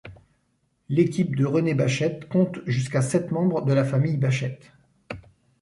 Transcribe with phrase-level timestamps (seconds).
[0.89, 4.57] L'équipe de René Baschet compte jusqu'à sept membres de la famille Baschet.